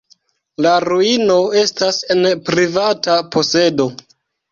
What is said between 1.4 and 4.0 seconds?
estas en privata posedo.